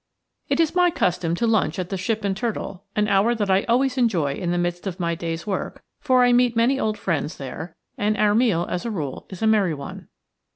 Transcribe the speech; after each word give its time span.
It 0.49 0.59
is 0.59 0.73
my 0.73 0.89
custom 0.89 1.35
to 1.35 1.45
lunch 1.45 1.77
at 1.77 1.89
the 1.89 1.95
Ship 1.95 2.23
and 2.23 2.35
Turtle, 2.35 2.85
an 2.95 3.07
hour 3.07 3.35
that 3.35 3.51
I 3.51 3.65
always 3.65 3.99
enjoy 3.99 4.33
in 4.33 4.49
the 4.49 4.57
midst 4.57 4.87
of 4.87 4.99
my 4.99 5.13
day's 5.13 5.45
work, 5.45 5.83
for 5.99 6.23
I 6.23 6.33
meet 6.33 6.55
many 6.55 6.79
old 6.79 6.97
friends 6.97 7.37
there, 7.37 7.75
and 7.99 8.17
our 8.17 8.33
meal, 8.33 8.65
as 8.67 8.83
a 8.83 8.89
rule, 8.89 9.27
is 9.29 9.43
a 9.43 9.47
merry 9.47 9.75
one. 9.75 10.07